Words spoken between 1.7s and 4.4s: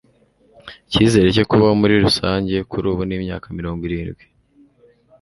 muri rusange kuri ubu ni imyaka mirongwirindwi